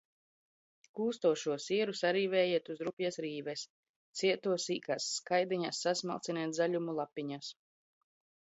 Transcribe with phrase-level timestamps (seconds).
[0.99, 3.67] Kūstošo sieru sarīvējiet uz rupjas rīves,
[4.23, 7.55] cieto– sīkās skaidiņās, sasmalciniet zaļumu lapiņas.